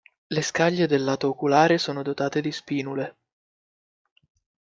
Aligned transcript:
Le 0.29 0.41
scaglie 0.41 0.87
del 0.87 1.03
lato 1.03 1.27
oculare 1.27 1.77
sono 1.77 2.01
dotate 2.01 2.41
di 2.41 2.51
spinule. 2.51 3.17